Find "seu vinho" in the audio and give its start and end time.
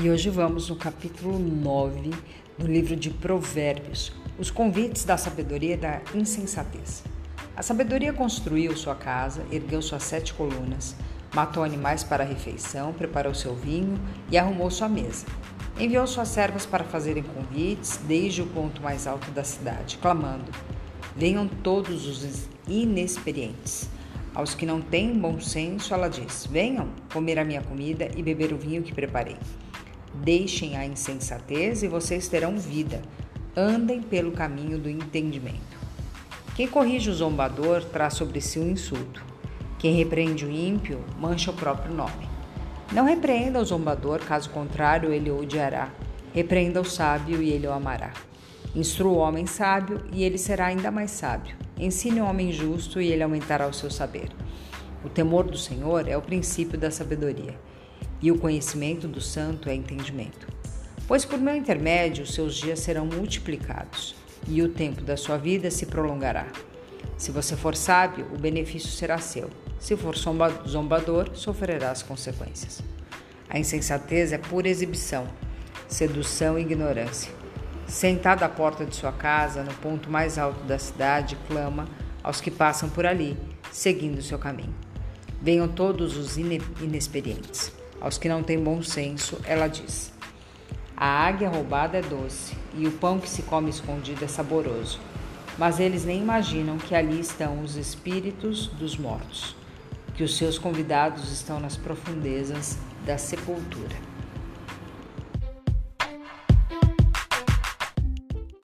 13.34-13.98